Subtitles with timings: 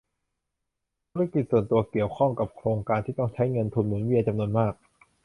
[1.09, 4.73] ธุรกิจส่วนตัวเกี่ยวข้องกับโครงการที่ต้องใช้เงินทุนหมุนเวียนจำนวนมาก